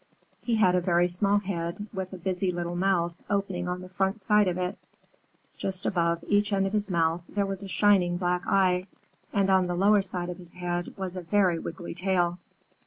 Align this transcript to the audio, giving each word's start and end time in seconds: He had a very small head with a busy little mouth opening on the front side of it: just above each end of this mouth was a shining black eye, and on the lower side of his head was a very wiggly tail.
He 0.41 0.55
had 0.55 0.73
a 0.73 0.81
very 0.81 1.07
small 1.07 1.37
head 1.37 1.85
with 1.93 2.11
a 2.11 2.17
busy 2.17 2.51
little 2.51 2.75
mouth 2.75 3.13
opening 3.29 3.67
on 3.67 3.81
the 3.81 3.87
front 3.87 4.19
side 4.19 4.47
of 4.47 4.57
it: 4.57 4.75
just 5.57 5.85
above 5.85 6.23
each 6.27 6.51
end 6.51 6.65
of 6.65 6.71
this 6.71 6.89
mouth 6.89 7.21
was 7.29 7.61
a 7.61 7.67
shining 7.67 8.17
black 8.17 8.47
eye, 8.47 8.87
and 9.31 9.47
on 9.51 9.67
the 9.67 9.75
lower 9.75 10.01
side 10.01 10.31
of 10.31 10.39
his 10.39 10.53
head 10.53 10.97
was 10.97 11.15
a 11.15 11.21
very 11.21 11.59
wiggly 11.59 11.93
tail. 11.93 12.39